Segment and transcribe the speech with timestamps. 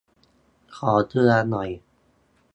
[0.75, 1.69] ขอเกลือหน่อย